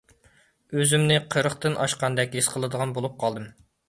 [0.77, 3.47] ئۆزۈمنى قىرىقتىن ئاشقاندەك ھېس قىلىدىغان بولۇپ قالدىم.